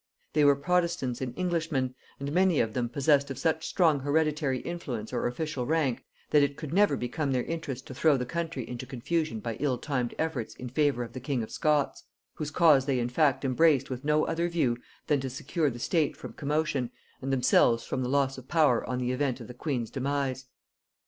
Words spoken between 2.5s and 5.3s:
of them possessed of such strong hereditary influence or